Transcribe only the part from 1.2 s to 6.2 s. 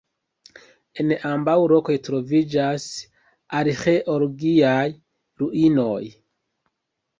ambaŭ lokoj troviĝas arĥeologiaj ruinoj.